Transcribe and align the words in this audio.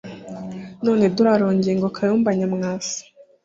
None 0.83 1.05
dore 1.15 1.29
arongeye 1.35 1.75
ngo 1.77 1.87
Kayumba 1.95 2.29
Nyamwasa 2.37 2.99